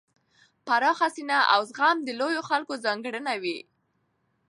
[0.65, 3.59] پراخه سینه او زغم د لویو خلکو ځانګړنه وي.